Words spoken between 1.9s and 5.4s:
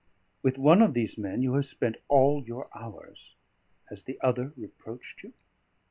all your hours: has the other reproached you?